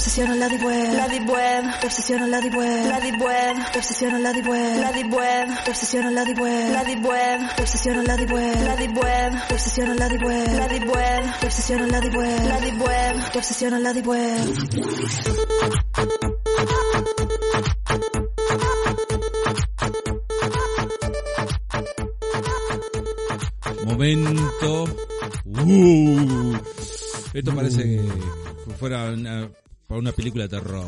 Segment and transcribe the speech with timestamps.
[0.00, 3.56] obsesiona la deep web, la deep web, te obsesiona la deep web, la deep web,
[3.70, 7.04] te obsesiona la deep web, la deep web, te obsesiona la deep web, la deep
[7.04, 10.68] web, te obsesiona la deep web, la deep web, te obsesiona la deep web, la
[10.68, 14.40] deep web, te obsesiona la deep web, la deep web, te obsesiona la deep web.
[23.84, 24.84] Momento.
[25.44, 26.56] Uh,
[27.34, 28.00] esto parece que
[28.78, 29.50] fuera una,
[29.90, 30.86] para una película de terror.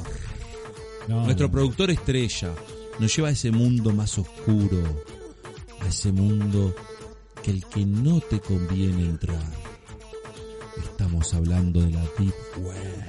[1.08, 2.54] No, Nuestro productor estrella
[3.00, 5.02] nos lleva a ese mundo más oscuro,
[5.80, 6.72] a ese mundo
[7.42, 9.42] que el que no te conviene entrar.
[10.76, 13.04] Estamos hablando de la Deep Web.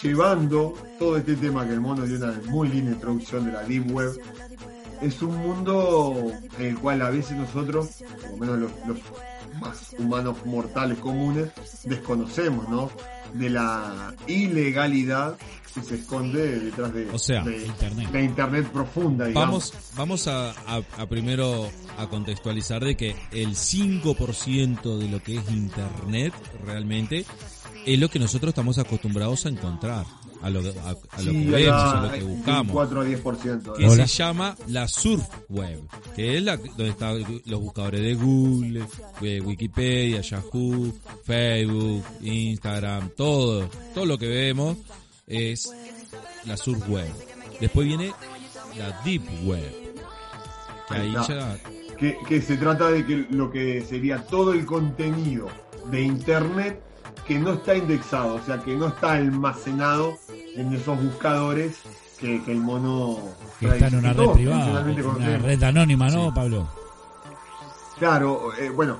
[0.00, 3.90] llevando todo este tema que el mono dio una muy linda introducción de la Deep
[3.90, 4.20] Web,
[5.02, 6.30] es un mundo
[6.60, 7.88] en el cual a veces nosotros,
[8.20, 8.98] por lo menos los, los
[9.60, 11.50] más humanos mortales comunes,
[11.84, 12.90] desconocemos, ¿no?
[13.34, 15.36] De la ilegalidad
[15.74, 18.10] que se esconde detrás de, O sea, de, Internet.
[18.10, 19.72] de Internet profunda, digamos.
[19.72, 25.36] Vamos, vamos a, a- a primero a contextualizar de que el 5% de lo que
[25.36, 26.32] es Internet
[26.64, 27.24] realmente
[27.86, 30.06] es lo que nosotros estamos acostumbrados a encontrar,
[30.42, 32.72] a lo, a, a lo Sí, que vemos, a lo que buscamos.
[32.72, 33.72] 4 a 10%.
[33.76, 35.80] que se llama la Surf Web,
[36.14, 38.84] que es la donde están los buscadores de Google,
[39.22, 40.92] eh, Wikipedia, Yahoo,
[41.24, 44.76] Facebook, Instagram, todo, todo lo que vemos
[45.26, 45.70] es
[46.46, 47.12] la Surf Web.
[47.60, 48.12] Después viene
[48.78, 49.72] la Deep Web,
[50.88, 51.58] que ahí ya
[51.98, 55.48] que, que se trata de que lo que sería todo el contenido
[55.90, 56.80] de internet
[57.28, 60.16] que no está indexado, o sea, que no está almacenado
[60.56, 61.82] en esos buscadores
[62.18, 63.18] que, que el mono
[63.60, 64.80] Que está en una red privada,
[65.14, 66.32] una red anónima, ¿no, Sí.
[66.34, 66.66] Pablo?
[67.98, 68.98] Claro, eh, bueno,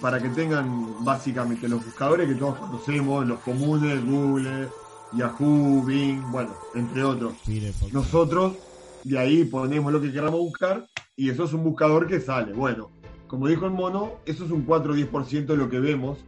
[0.00, 4.68] para que tengan básicamente los buscadores que todos conocemos, los comunes, Google,
[5.12, 7.34] Yahoo, Bing, bueno, entre otros.
[7.92, 8.54] Nosotros
[9.04, 12.52] de ahí ponemos lo que queramos buscar y eso es un buscador que sale.
[12.52, 12.90] Bueno,
[13.28, 16.18] como dijo el mono, eso es un 4 o 10% de lo que vemos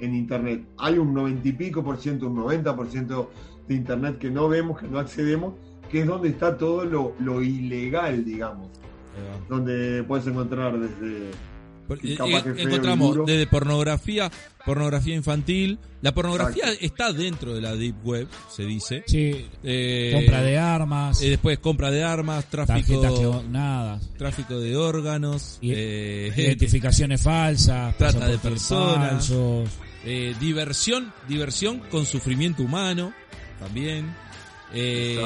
[0.00, 0.64] en Internet.
[0.78, 3.30] Hay un 90 y pico por ciento, un 90 por ciento
[3.68, 5.54] de Internet que no vemos, que no accedemos,
[5.90, 8.68] que es donde está todo lo, lo ilegal, digamos.
[9.48, 11.30] Donde puedes encontrar desde...
[11.88, 14.28] Por- Y eh, eh, y encontramos desde pornografía,
[14.64, 15.78] pornografía infantil.
[16.02, 16.84] La pornografía Exacto.
[16.84, 19.04] está dentro de la Deep Web, se dice.
[19.06, 25.58] Sí, Eh, compra de armas, eh, después compra de armas, tráfico, clonadas, tráfico de órganos,
[25.62, 29.10] Y- eh, identificaciones falsas, Trata de personas.
[29.28, 29.68] falsos.
[30.06, 33.12] Eh, diversión, diversión con sufrimiento humano,
[33.58, 34.14] también.
[34.72, 35.18] Eh,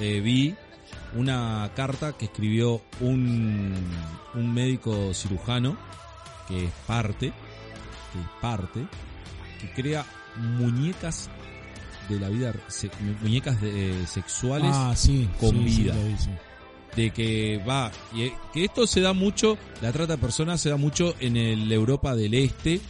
[0.00, 0.54] eh, vi
[1.14, 3.74] una carta que escribió un,
[4.34, 5.76] un médico cirujano
[6.48, 7.28] que es parte,
[8.12, 8.86] que es parte,
[9.60, 10.04] que crea
[10.36, 11.28] muñecas
[12.08, 12.90] de la vida, se-
[13.22, 15.94] muñecas de- sexuales Ah, sí, con sí, vida.
[16.18, 16.30] sí.
[16.94, 20.70] de que va y eh, que esto se da mucho la trata de personas se
[20.70, 22.80] da mucho en el Europa del Este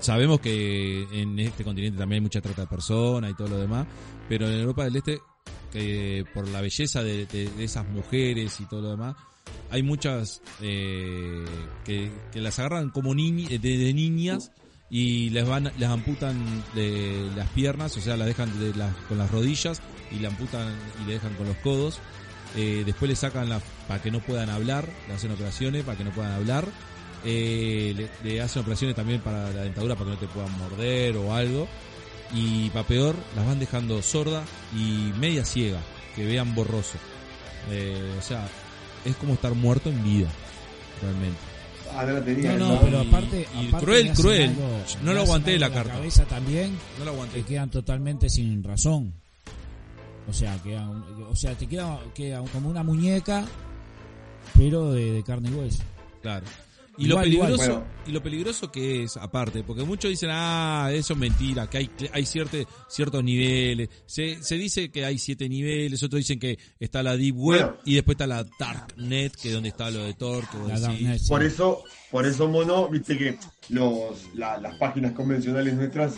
[0.00, 3.86] sabemos que en este continente también hay mucha trata de personas y todo lo demás
[4.28, 5.18] pero en Europa del Este
[5.72, 9.16] que por la belleza de, de- de esas mujeres y todo lo demás
[9.70, 11.44] hay muchas eh,
[11.84, 14.52] que, las agarran como niñi- de, de niñas
[14.90, 16.36] y les van les amputan
[16.74, 20.74] de las piernas o sea las dejan de las, con las rodillas y le amputan
[21.02, 22.00] y le dejan con los codos.
[22.56, 26.02] Eh, después le sacan la, para que no puedan hablar, le hacen operaciones para que
[26.02, 26.66] no puedan hablar,
[27.24, 31.16] eh, le, le hacen operaciones también para la dentadura para que no te puedan morder
[31.16, 31.66] o algo,
[32.32, 34.44] y para peor, las van dejando sorda
[34.74, 35.80] y media ciega,
[36.14, 36.98] que vean borroso.
[37.70, 38.48] Eh, o sea,
[39.04, 40.28] es como estar muerto en vida,
[41.02, 41.38] realmente.
[41.92, 42.52] Ah, no la tenía.
[42.52, 42.84] No, no, esa.
[42.84, 44.42] pero aparte, y aparte cruel, cruel.
[44.50, 45.94] algo- No lo aguanté la carta.
[45.94, 47.42] cabeza también No lo que aguanté.
[47.42, 49.12] quedan totalmente sin razón.
[50.28, 53.44] O sea, quedan, o sea, te queda, queda como una muñeca,
[54.56, 55.82] pero de, de carne y hueso.
[56.22, 56.46] Claro.
[57.00, 57.48] Y Igual, lo igual.
[57.52, 57.86] peligroso, Bueno.
[58.06, 61.90] y lo peligroso que es, aparte, porque muchos dicen, ah, eso es mentira, que hay,
[62.12, 62.58] hay cierto,
[62.88, 63.88] ciertos niveles.
[64.04, 67.76] Se, se dice que hay siete niveles, otros dicen que está la Deep Web Bueno.
[67.86, 70.74] y después está la Darknet, que es donde está lo de Thor, que vos La
[70.74, 70.88] decís.
[70.88, 71.28] Darknet, sí.
[71.28, 73.38] Por eso, por eso, mono, viste que
[73.70, 76.14] los, la- las páginas convencionales nuestras,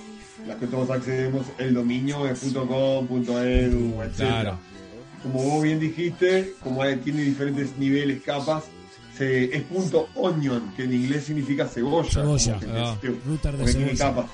[0.48, 4.14] las que todos accedemos, el dominio es .com, .edu, etc.
[4.16, 4.58] Claro.
[5.22, 8.64] Como vos bien dijiste, como hay- tiene diferentes niveles, capas,
[9.16, 12.10] se, es punto .onion, que en inglés significa cebolla.
[12.10, 12.60] Cebolla.
[12.74, 12.96] Ah.
[13.00, 14.26] te- Router de cebolla.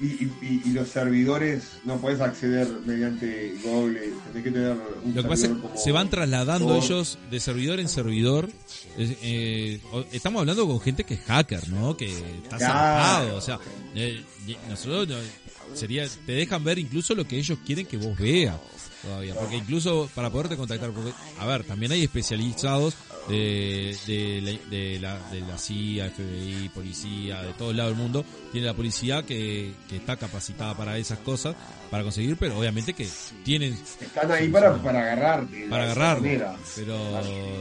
[0.00, 3.98] Y, y- y- y los servidores no puedes acceder mediante Google,
[4.28, 7.80] tenés que tener un Lo que pasa es que se van trasladando ellos de servidor
[7.80, 8.48] en servidor.
[8.96, 9.80] Eh,
[10.12, 11.96] estamos hablando con gente que es hacker, ¿no?
[11.96, 12.06] Que
[12.42, 13.36] está zarpado.
[13.36, 13.58] O sea,
[13.96, 14.22] eh,
[14.68, 18.54] nosotros no- sería, te dejan ver incluso lo que ellos quieren que vos veas.
[19.02, 22.96] Todavía, porque incluso para poderte contactar, porque, a ver, también hay especializados
[23.28, 28.24] de, de, la, de, la, de la CIA, FBI, policía, de todos lados del mundo.
[28.50, 31.54] Tiene la policía que, que está capacitada para esas cosas,
[31.90, 33.08] para conseguir, pero obviamente que
[33.44, 35.66] tienen Están ahí para, para agarrarte.
[35.68, 36.56] para manera.
[36.74, 36.98] Pero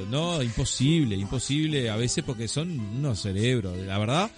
[0.10, 3.78] no, imposible, imposible a veces porque son unos cerebros.
[3.78, 4.31] La verdad,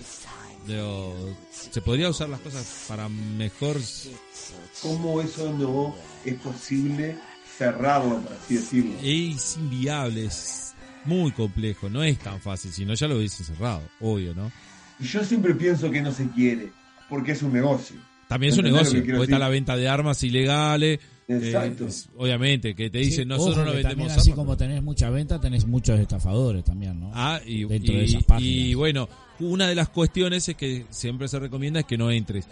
[1.52, 3.78] se podría usar las cosas para mejor.
[4.82, 5.96] ¿Cómo eso no
[6.26, 7.18] es posible
[7.58, 8.94] cerrarlo, por así decirlo?
[9.02, 10.74] Es inviable, es
[11.06, 14.52] muy complejo, no es tan fácil, si no ya lo hubiese cerrado, obvio, ¿no?
[15.00, 16.72] Y yo siempre pienso que no se quiere,
[17.10, 17.98] porque es un negocio.
[18.28, 21.00] También es un ¿Entendés lo negocio, porque está la venta de armas ilegales.
[21.30, 21.88] Eh, Exacto.
[22.18, 24.22] obviamente, que te Sí, dicen, nosotros ojo no vendemos también armas.
[24.24, 27.12] así como tenés mucha venta, tenés muchos estafadores también, ¿no?
[27.14, 28.52] Ah, y, dentro de esas páginas.
[28.52, 29.08] y bueno,
[29.40, 32.46] una de las cuestiones es que siempre se recomienda es que no entres.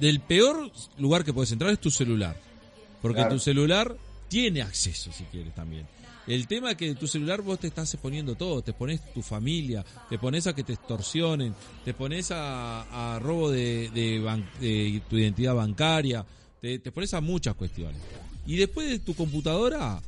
[0.00, 2.36] Del peor lugar que puedes entrar es tu celular.
[3.02, 3.34] Porque Claro.
[3.34, 3.96] tu celular
[4.28, 5.86] tiene acceso, si quieres, también.
[6.26, 9.84] El tema es que tu celular vos te estás exponiendo todo, te pones tu familia,
[10.08, 11.54] te pones a que te extorsionen,
[11.84, 16.24] te pones a, a robo de, de ban- de tu identidad bancaria,
[16.60, 18.00] te, te pones a muchas cuestiones.
[18.46, 20.00] Y después de tu computadora,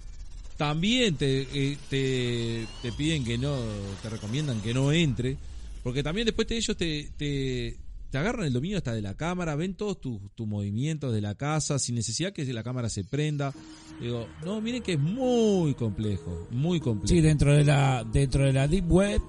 [0.56, 3.56] también te, eh, te, te piden que no,
[4.02, 5.36] te recomiendan que no entre,
[5.82, 7.76] porque también después te, ellos te, te,
[8.10, 11.34] te agarran el dominio hasta de la cámara, ven todos tus tus movimientos de la
[11.34, 13.52] casa, sin necesidad que la cámara se prenda.
[14.00, 17.08] Digo, no, miren que es muy complejo, muy complejo.
[17.14, 19.20] Sí, dentro de la dentro de la deep web,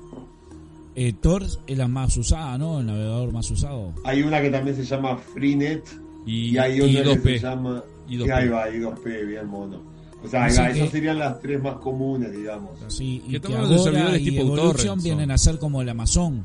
[0.95, 2.79] eh, Tor es la más usada, ¿no?
[2.79, 3.93] El navegador más usado.
[4.03, 5.83] Hay una que también se llama Freenet
[6.25, 7.23] y, y hay y otra que 2P.
[7.39, 7.83] se llama...
[8.07, 8.33] Y Y 2P.
[8.33, 9.81] ahí va, y 2P, bien mono.
[10.23, 12.71] O sea, ahí Así va, que- esas serían las tres más comunes, digamos.
[12.87, 15.03] Sí, y Que que Agora servidores y tipo Evolution son.
[15.03, 16.43] vienen a ser como el Amazon.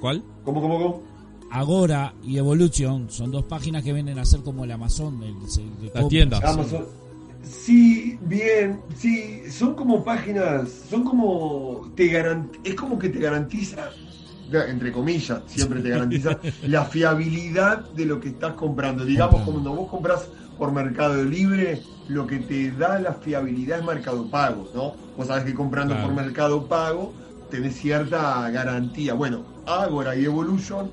[0.00, 0.22] ¿Cuál?
[0.44, 1.02] ¿Cómo, cómo, cómo?
[1.50, 5.22] Agora y Evolution son dos páginas que vienen a ser como el Amazon.
[5.22, 6.42] El, el- Las tiendas.
[6.44, 6.84] Amazon.
[7.42, 13.90] Sí, bien, sí, son como páginas, son como, te garan- es como que te garantiza,
[14.52, 19.04] entre comillas, siempre te garantiza la fiabilidad de lo que estás comprando.
[19.04, 20.26] Digamos, como cuando vos compras
[20.58, 24.94] por Mercado Libre, lo que te da la fiabilidad es Mercado Pago, ¿no?
[25.16, 26.08] Vos sabés que comprando Claro.
[26.14, 27.12] por Mercado Pago
[27.50, 29.14] tenés cierta garantía.
[29.14, 30.90] Bueno, Agora y Evolution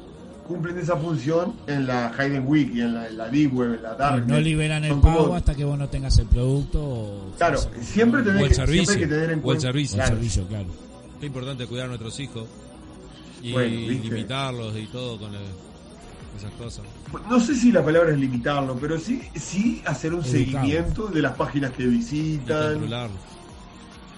[0.48, 3.84] cumplen esa función en la Hidden Week y en la, en la Deep Web, en
[3.84, 4.26] la Dark.
[4.28, 6.82] No liberan el pago como- hasta que vos no tengas el producto.
[6.82, 9.36] O, Claro, o siempre tenés O el que, servicio, siempre hay que tener en o
[9.38, 9.62] el cuenta.
[9.62, 9.96] servicio.
[9.98, 10.16] el Claro.
[10.16, 10.66] servicio, claro.
[11.20, 12.46] Es importante cuidar a nuestros hijos
[13.42, 15.42] y Bueno, limitarlos y todo con el-
[16.38, 16.86] esas cosas.
[17.30, 21.36] No sé si la palabra es limitarlo, pero sí, sí hacer un seguimiento de las
[21.36, 22.88] páginas que Y visitan.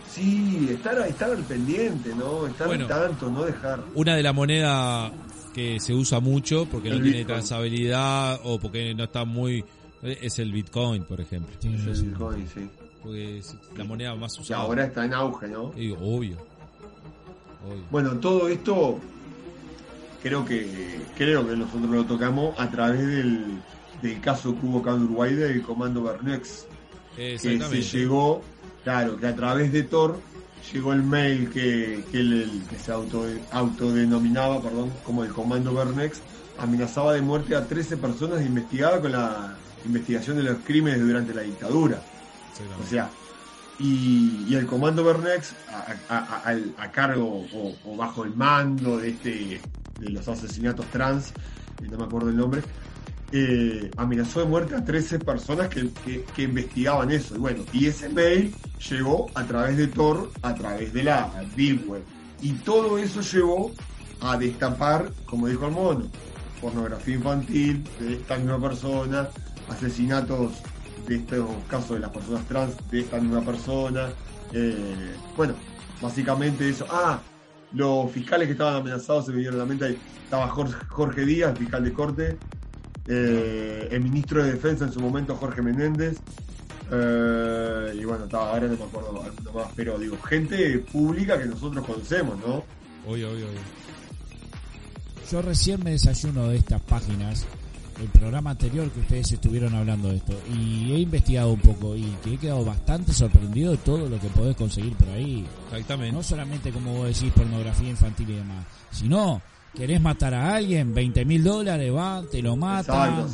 [0.10, 2.46] Sí, estar, estar al pendiente, ¿no?
[2.46, 2.86] Estar Bueno.
[2.86, 3.84] tanto, no dejar.
[3.96, 5.12] Una de las monedas
[5.56, 9.64] que se usa mucho porque no tiene trazabilidad o porque no está muy
[10.04, 11.56] es el Bitcoin, por ejemplo.
[11.60, 11.90] Sí, Es sí.
[11.90, 12.70] el Bitcoin, sí.
[13.02, 14.62] Porque es la moneda más usada.
[14.62, 15.74] ahora está en auge, ¿no?
[15.76, 16.38] Y obvio.
[17.90, 19.00] Bueno, todo esto
[20.22, 23.62] creo que creo que nosotros lo tocamos a través del,
[24.02, 26.66] del caso que hubo acá en Uruguay del comando Bernex.
[27.16, 28.42] que se llegó,
[28.84, 30.20] claro, que a través de Tor
[30.72, 36.22] llegó el mail que, que, el, que se auto, autodenominaba perdón, como el comando Bernex,
[36.58, 41.42] amenazaba de muerte a 13 personas investigadas con la investigación de los crímenes durante la
[41.42, 42.02] dictadura.
[42.82, 43.10] O sea,
[43.80, 49.62] y, el comando Bernex, a, cargo o, bajo el mando de este
[50.00, 51.30] de los asesinatos trans,
[51.82, 52.62] eh, no me acuerdo el nombre,
[53.32, 55.90] eh, amenazó de muerte a 13 personas que,
[56.36, 57.36] que- investigaban eso.
[57.36, 58.54] Y bueno, y ese mail
[58.90, 61.32] llegó a través de Tor, a través de la
[61.88, 62.04] Web.
[62.42, 63.72] Y todo eso llevó
[64.20, 66.12] a destapar, como dijo el mono,
[66.62, 69.30] pornografía infantil de esta misma persona,
[69.70, 70.54] asesinatos
[71.08, 74.10] de estos casos de las personas trans de esta misma persona.
[74.54, 75.54] eh, bueno,
[76.02, 76.86] básicamente eso.
[76.90, 77.20] Ah,
[77.74, 79.86] los fiscales que estaban amenazados se me vinieron a la mente.
[79.86, 80.48] ahí Estaba
[80.90, 82.38] Jorge, Díaz, fiscal de corte.
[83.08, 86.18] eh, el ministro de Defensa en su momento, Jorge Menéndez.
[86.92, 91.46] eh, y bueno, estaba, ahora no me acuerdo alguno más, pero digo, gente pública que
[91.46, 92.64] nosotros conocemos, ¿no?
[93.08, 93.60] Obvio, obvio, obvio.
[95.32, 97.46] Yo recién me desayuno de estas páginas,
[98.02, 102.04] el programa anterior que ustedes estuvieron hablando de esto, y he investigado un poco y
[102.24, 105.46] que he quedado bastante sorprendido de todo lo que podés conseguir por ahí.
[105.72, 106.16] Exactamente.
[106.16, 109.42] No solamente, como vos decís, pornografía infantil y demás, sino
[109.76, 110.94] ¿Querés matar a alguien?
[110.94, 113.26] 20 mil dólares, va, te lo matan.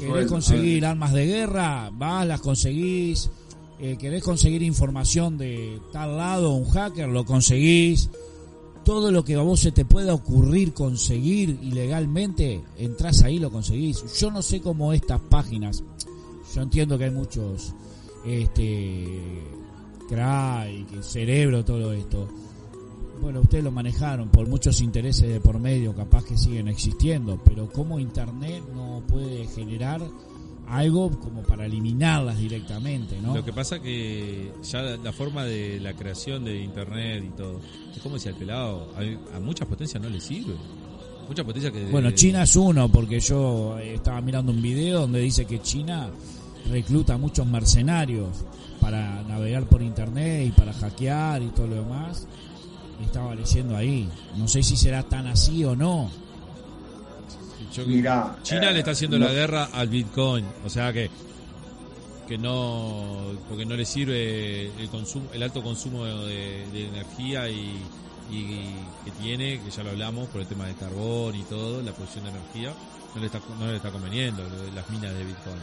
[0.00, 1.90] ¿Querés conseguir armas de guerra?
[1.92, 3.30] Vas, las conseguís.
[3.78, 7.08] Eh, ¿Querés conseguir información de tal lado, un hacker?
[7.08, 8.08] Lo conseguís.
[8.84, 13.50] Todo lo que a vos se te pueda ocurrir conseguir ilegalmente, entras ahí y lo
[13.50, 14.20] conseguís.
[14.20, 15.82] Yo no sé cómo estas páginas,
[16.54, 17.72] yo entiendo que hay muchos,
[18.26, 19.42] este,
[21.02, 22.28] cerebro, todo esto.
[23.20, 27.70] Bueno, ustedes lo manejaron por muchos intereses de por medio, capaz que siguen existiendo, pero
[27.72, 30.02] ¿cómo Internet no puede generar
[30.68, 33.34] algo como para eliminarlas directamente, ¿no?
[33.34, 37.60] Lo que pasa que ya la, forma de la creación de internet y todo,
[37.94, 40.54] es como decía el pelado, a, a muchas potencias no le sirve.
[41.28, 41.86] Muchas potencias que...
[41.86, 46.10] Bueno, China es uno, porque yo estaba mirando un video donde dice que China
[46.70, 48.44] recluta a muchos mercenarios
[48.80, 52.26] para navegar por internet y para hackear y todo lo demás.
[53.02, 54.08] Estaba leyendo ahí.
[54.36, 56.10] No sé si será tan así o no.
[57.74, 57.84] Yo-
[58.42, 61.10] China eh, le está haciendo no- la guerra al Bitcoin, o sea que
[62.28, 67.82] que no porque no le sirve el consumo el alto consumo de, de energía y,
[68.30, 68.64] y
[69.04, 72.24] que tiene que ya lo hablamos por el tema de carbón y todo la producción
[72.24, 72.72] de energía
[73.14, 74.42] no le está no le está conveniendo
[74.74, 75.56] las minas de Bitcoin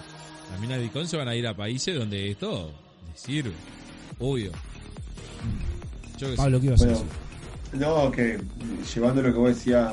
[0.52, 2.70] las minas de Bitcoin se van a ir a países donde esto
[3.12, 3.54] les sirve
[4.20, 4.52] obvio
[6.20, 6.36] Yo sé.
[6.36, 7.12] Pablo, ¿qué ibas a Bueno, decir?
[7.74, 8.40] No, que
[8.94, 9.92] llevando lo que vos decías,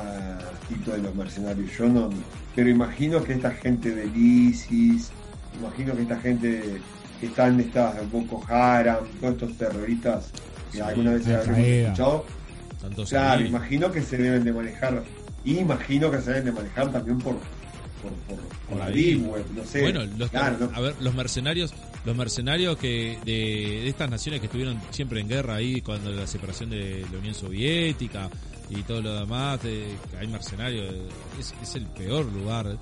[0.67, 2.09] Tito, de los mercenarios, yo no.
[2.55, 5.11] Pero imagino que esta gente del ISIS,
[5.59, 6.81] imagino que esta gente
[7.19, 10.31] que están en estas Boko Haram, todos estos terroristas
[10.71, 12.25] que Sí, alguna vez Al habremos escuchado,
[13.09, 15.03] claro, imagino que se deben de manejar.
[15.43, 17.37] Y imagino que se deben de manejar también por,
[18.01, 18.37] por, por,
[18.69, 18.89] por
[19.55, 19.81] no sé.
[19.81, 21.73] Bueno, los, Claro, no- a ver, los mercenarios,
[22.05, 23.31] los mercenarios que de,
[23.81, 27.33] de estas naciones que estuvieron siempre en guerra ahí cuando la separación de la Unión
[27.35, 28.29] Soviética
[28.69, 30.93] y todo lo demás, de- que hay mercenarios,
[31.39, 32.77] es, es el peor lugar.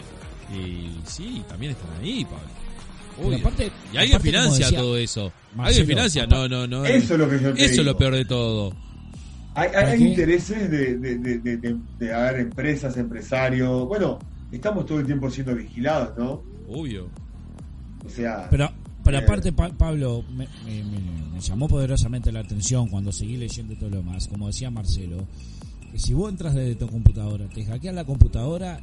[0.53, 2.47] Y sí, también están ahí, Pablo.
[3.21, 3.37] Obvio.
[3.39, 5.31] aparte- y alguien aparte, financia decía todo eso.
[5.55, 6.85] Marcelo, alguien financia, no, no, no.
[6.85, 7.83] Eso es lo que yo te Eso es digo.
[7.83, 8.73] lo peor de todo.
[9.55, 13.87] Hay, intereses de, de, de, de, de- de haber empresas, empresarios.
[13.87, 14.19] Bueno,
[14.51, 16.41] estamos todo el tiempo siendo vigilados, ¿no?
[16.69, 17.07] Obvio.
[18.05, 18.69] O sea, Pero,
[19.03, 19.21] pero Eh.
[19.23, 23.89] aparte, Pa- Pablo, me, me- me- me llamó poderosamente la atención cuando seguí leyendo todo
[23.89, 25.17] lo demás, como decía Marcelo,
[25.91, 28.79] que si vos entras desde tu computadora, te hackean la computadora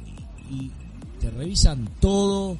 [0.51, 0.71] y
[1.19, 2.57] te revisan todo,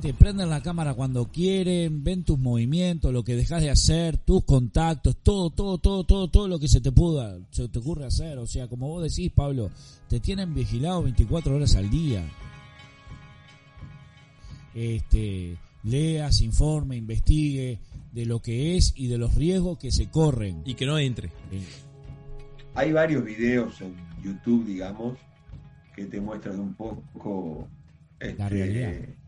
[0.00, 4.44] te prenden la cámara cuando quieren, ven tus movimientos, lo que dejas de hacer, tus
[4.44, 8.38] contactos, todo, todo, todo, todo, todo lo que se te pueda, se te ocurre hacer.
[8.38, 9.70] O sea, como vos decís, Pablo,
[10.08, 12.24] te tienen vigilado 24 horas al día.
[14.74, 17.78] Este, leas, informe, investigue
[18.12, 20.62] de lo que es y de los riesgos que se corren.
[20.64, 21.28] Y que no entre.
[21.50, 21.62] Eh,
[22.74, 25.18] hay varios videos en YouTube, digamos,
[25.94, 27.68] que te muestran un poco.
[28.18, 29.19] este, La realidad.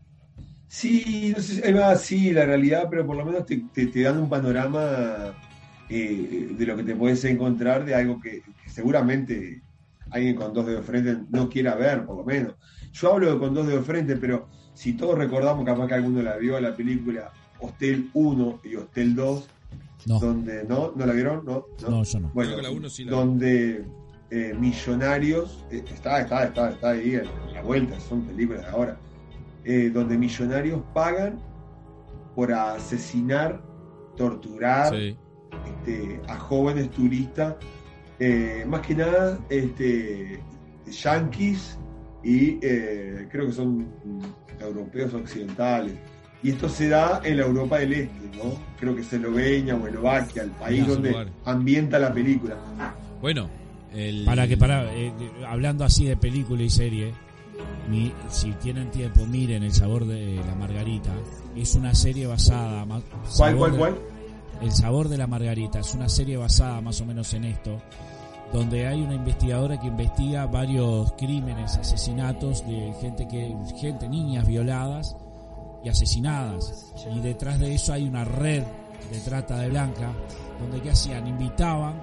[0.75, 3.87] Sí, no sé, si- ahí va, sí, la realidad, pero por lo menos te, te-
[3.87, 5.37] te dan un panorama
[5.87, 9.61] eh, de lo que te puedes encontrar de algo que, que seguramente
[10.09, 12.55] alguien con dos dedos frente no quiera ver, por lo menos.
[12.91, 16.37] Yo hablo de con dos dedos frente, pero si todos recordamos, capaz que alguno la
[16.37, 19.47] vio, la película Hostel 1 y Hostel 2,
[20.07, 20.91] no, donde, ¿no?
[20.95, 21.45] ¿No la vieron?
[21.45, 22.31] No, no, yo no.
[22.33, 23.85] bueno, Creo que la uno sí la donde
[24.31, 28.99] eh, Millonarios, eh, está, está, está, está ahí en la vuelta, son películas de ahora,
[29.65, 31.39] eh, donde Millonarios pagan
[32.35, 33.61] por asesinar,
[34.17, 35.15] torturar Sí.
[35.67, 37.55] este, a jóvenes turistas,
[38.19, 40.39] eh, más que nada este,
[40.87, 41.77] yanquis
[42.23, 43.87] y eh, creo que son
[44.59, 45.93] europeos occidentales.
[46.41, 48.55] Y esto se da en la Europa del Este, ¿no?
[48.79, 51.15] Creo que es Eslovenia o Eslovaquia, el país donde
[51.45, 52.57] ambienta la película.
[53.21, 53.49] Bueno,
[53.93, 54.25] el...
[54.25, 55.13] Para que, para, eh,
[55.47, 57.13] hablando así de película y serie,
[57.89, 61.11] mi- si tienen tiempo, miren El sabor de la margarita.
[61.55, 62.85] Es una serie basada.
[63.37, 63.97] ¿Cuál, cuál, de- cuál?
[64.61, 65.79] El sabor de la margarita.
[65.79, 67.81] Es una serie basada más o menos en esto.
[68.53, 75.15] Donde hay una investigadora que investiga varios crímenes, asesinatos de gente que, gente, niñas violadas
[75.83, 76.93] y asesinadas.
[77.15, 78.63] Y detrás de eso hay una red
[79.11, 80.13] de trata de blanca,
[80.59, 81.27] donde ¿qué hacían?
[81.27, 81.95] Invitaban,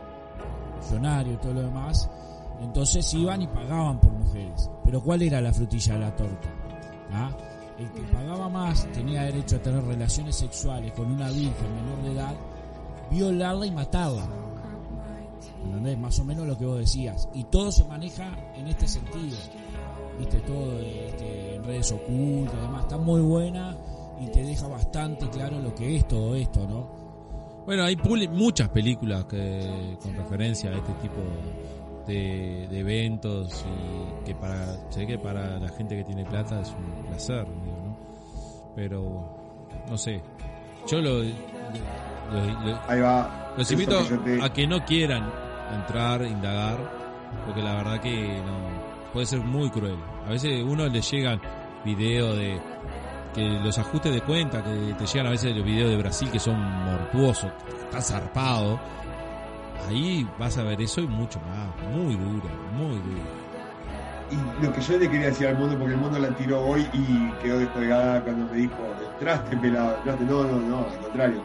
[0.84, 2.10] millonarios y todo lo demás,
[2.60, 4.70] entonces iban y pagaban por mujeres.
[4.84, 6.48] Pero ¿cuál era la frutilla de la torta?
[7.12, 7.30] ¿Ah?
[7.78, 12.12] El que pagaba más tenía derecho a tener relaciones sexuales con una virgen menor de
[12.12, 12.34] edad,
[13.10, 14.26] violarla y matarla.
[15.64, 15.98] ¿Entendés?
[15.98, 17.28] Más o menos lo que vos decías.
[17.34, 19.36] Y todo se maneja en este sentido.
[20.18, 22.82] Viste, todo este, en redes ocultas y demás.
[22.82, 23.76] Está muy buena
[24.20, 27.00] y te deja bastante claro lo que es todo esto, ¿no?
[27.64, 27.96] Bueno, hay
[28.28, 35.06] muchas películas que con referencia a este tipo de, de eventos y que para sé
[35.06, 37.96] que para la gente que tiene plata es un placer, digo, ¿no?
[38.74, 39.38] Pero
[39.88, 40.22] no sé,
[40.88, 43.52] yo lo, lo- lo- Ahí va.
[43.56, 45.30] los invito que yo te- a que no quieran
[45.74, 46.78] entrar, indagar,
[47.46, 49.96] porque la verdad que no puede ser muy cruel.
[50.26, 51.40] A veces uno le llegan
[51.84, 52.60] videos de
[53.34, 56.38] que los ajustes de cuenta que te llegan a veces los videos de Brasil que
[56.40, 57.50] son mortuosos,
[57.84, 58.78] está zarpado.
[59.88, 63.40] Ahí vas a ver eso y mucho más, muy duro, muy duro.
[64.30, 66.86] Y lo que yo le quería decir al mundo, porque el mundo la tiró hoy
[66.92, 68.74] y quedó descolgada cuando me dijo,
[69.14, 70.24] entraste pelado, entraste.
[70.24, 71.42] No, no, no, al contrario.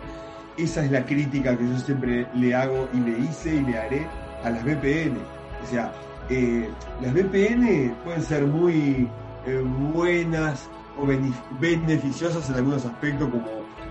[0.58, 4.08] Esa es la crítica que yo siempre le hago y le hice y le haré
[4.44, 5.18] a las VPN.
[5.64, 5.92] O sea,
[6.30, 6.70] eh,
[7.02, 9.10] las VPN pueden ser muy
[9.48, 9.64] eh,
[9.94, 13.48] buenas o bene- beneficiosas en algunos aspectos, como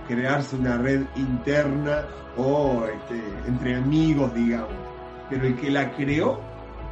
[0.07, 2.05] crearse una red interna
[2.37, 4.73] o este, entre amigos, digamos.
[5.29, 6.39] Pero el que la creó,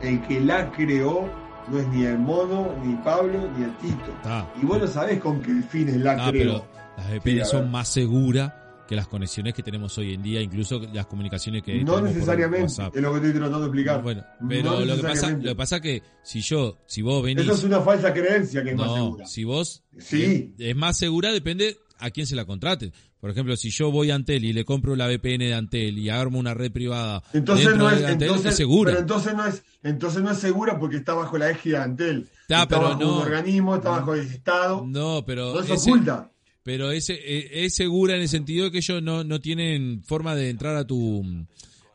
[0.01, 1.29] el que la creó,
[1.69, 4.11] no es ni el mono, ni Pablo, ni el Tito.
[4.17, 4.49] Está.
[4.61, 6.65] Y vos no sabés con qué fines la Ah, creó.
[6.65, 6.67] pero
[6.97, 7.69] las Sí, VPN a son ver.
[7.69, 8.53] más seguras
[8.87, 12.65] que las conexiones que tenemos hoy en día, incluso las comunicaciones que no por necesariamente,
[12.93, 14.01] es lo que estoy tratando de explicar.
[14.03, 17.43] Bueno, No pero lo que pasa, lo que pasa que si yo, si vos venís,
[17.45, 19.25] Eso es una falsa creencia que es más no, segura.
[19.25, 20.53] si vos Sí.
[20.59, 22.91] es, es más segura depende a quién se la contrate.
[23.19, 26.09] Por ejemplo, si yo voy a Antel y le compro la VPN de Antel y
[26.09, 28.91] armo una red privada Entonces no es, de Antel, entonces, es segura.
[28.91, 32.27] Pero entonces no es, entonces no es segura porque está bajo la égida de Antel.
[32.41, 33.15] Está, está pero bajo no.
[33.17, 34.83] un organismo, está bajo el Estado.
[34.85, 36.29] No, pero No es ese- oculta.
[36.63, 40.33] Pero es, eh, es segura en el sentido de que ellos no, no tienen forma
[40.35, 41.23] de entrar a tu...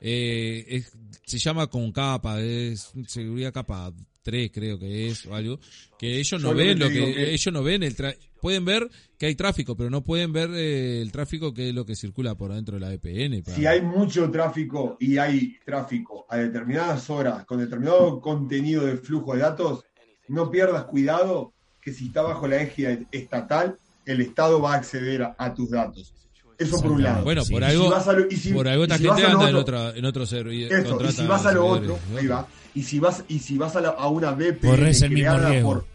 [0.01, 0.93] eh, es-
[1.27, 5.59] se llama con capa, es seguridad capa 3 creo que es o algo,
[5.99, 9.27] que ellos no Yo ven lo que, ellos no ven el tra- pueden ver que
[9.27, 12.53] hay tráfico, pero no pueden ver eh, el tráfico que es lo que circula por
[12.55, 13.43] dentro de la VPN.
[13.43, 18.97] para- Si hay mucho tráfico y hay tráfico a determinadas horas con determinado contenido de
[18.97, 19.85] flujo de datos,
[20.29, 21.53] no pierdas cuidado
[21.83, 25.71] que si está bajo la égida estatal, el Estado va a acceder a, a tus
[25.71, 26.15] datos.
[26.59, 27.23] Eso por un lado.
[27.23, 27.53] Bueno, Sí.
[27.53, 29.55] por algo, si vas a lo- y si- por algo esta si gente anda en,
[29.57, 30.73] otro- otra, en otro servidor.
[30.73, 32.49] Esto, y si vas a lo otro, ahí va.
[32.75, 35.51] Y si vas, y si vas a, la- a una VPN Corres el mismo creada
[35.51, 35.69] riesgo.
[35.75, 35.87] por.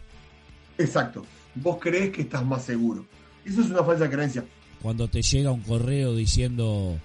[0.78, 1.24] Exacto.
[1.56, 3.04] Vos crees que estás más seguro.
[3.44, 4.44] Eso es una falsa creencia.
[4.82, 6.98] Cuando te llega un correo diciendo,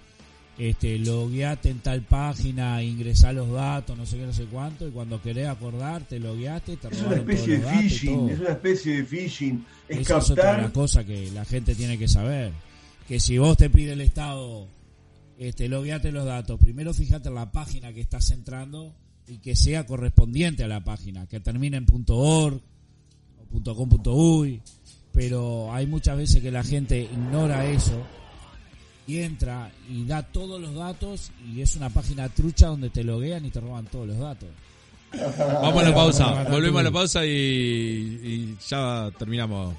[0.58, 4.92] este, logueate en tal página, ingresá los datos, no sé qué, no sé cuánto, y
[4.92, 8.30] cuando querés acordar, te logueaste, te Es una especie de phishing.
[8.30, 9.66] Es una especie de phishing.
[9.88, 10.72] Es Esa es otra captar.
[10.74, 12.52] cosas que la gente tiene que saber.
[13.08, 14.68] Que si vos te pide el Estado,
[15.38, 18.94] este, logueate los datos, primero fíjate en la página que estás entrando
[19.28, 22.60] y que sea correspondiente a la página, que termine en .org
[23.52, 24.62] .com.uy,
[25.14, 28.02] pero hay muchas veces que la gente ignora eso
[29.08, 33.46] y entra y da todos los datos y es una página trucha donde te loguean
[33.46, 34.50] y te roban todos los datos.
[35.12, 39.74] Vamos a la pausa, volvemos a la pausa y, y ya terminamos.